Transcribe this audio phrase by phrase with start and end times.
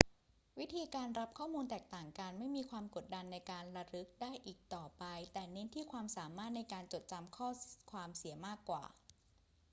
[0.59, 7.49] วิธีการรับข้อมูลแตกต่างกัน ไม่มีความกดดันในการระลึกได้อีกต่อไป แต่เน้นที่ความสามารถในการจดจำข้อ
[7.91, 8.83] ความเสียมากกว่า